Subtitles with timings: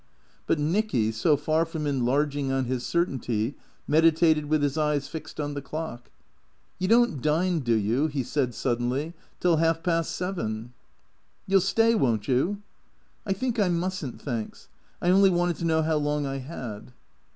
[0.47, 3.53] But Nicky, so far from enlarging on his certainty,
[3.87, 6.09] meditated with his eyes fixed on the clock.
[6.79, 10.73] "You don't dine, do you," he said suddenly, "till half past seven?""
[11.47, 12.63] You '11 stay, won't you?""
[13.27, 14.69] I think I must n't, thanks.
[15.03, 16.93] I only wanted to know how long I had."